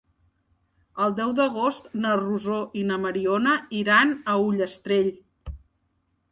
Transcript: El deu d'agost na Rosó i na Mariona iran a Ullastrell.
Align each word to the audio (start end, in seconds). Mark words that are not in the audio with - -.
El 1.05 1.13
deu 1.19 1.33
d'agost 1.39 1.91
na 2.07 2.15
Rosó 2.23 2.59
i 2.81 2.83
na 2.93 2.99
Mariona 3.05 3.55
iran 3.83 4.17
a 4.35 4.39
Ullastrell. 4.49 5.15